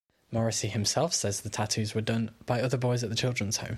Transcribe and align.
Morrissey 0.31 0.67
himself 0.67 1.13
says 1.13 1.41
the 1.41 1.49
tattoos 1.51 1.93
were 1.93 2.01
done 2.01 2.31
by 2.47 2.59
other 2.59 2.75
boys 2.77 3.03
at 3.03 3.11
the 3.11 3.15
children's 3.15 3.57
home. 3.57 3.69